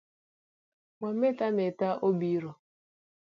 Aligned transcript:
Wa 1.01 1.09
meth 1.19 1.41
ametha 1.47 1.89
obiro. 2.07 2.51